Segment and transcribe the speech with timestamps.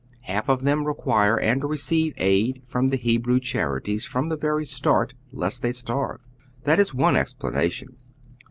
[0.21, 5.13] Half of them require and receive aid from the Hebrew Charities from the very start,
[5.31, 6.21] lest they starve.
[6.63, 7.97] That is one explanation.